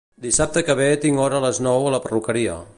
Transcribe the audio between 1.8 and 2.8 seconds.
a la perruqueria